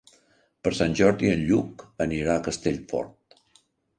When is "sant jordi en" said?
0.77-1.43